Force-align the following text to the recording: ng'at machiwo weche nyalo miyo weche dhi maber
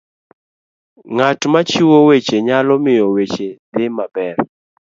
ng'at 1.13 1.41
machiwo 1.53 1.97
weche 2.09 2.37
nyalo 2.47 2.73
miyo 2.83 3.05
weche 3.15 3.47
dhi 3.73 3.85
maber 3.97 4.37